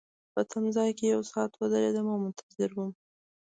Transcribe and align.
په 0.33 0.41
تمځای 0.51 0.89
کي 0.97 1.05
یو 1.13 1.21
ساعت 1.31 1.51
ودریدم 1.55 2.05
او 2.13 2.17
منتظر 2.23 2.69
وم. 2.73 2.91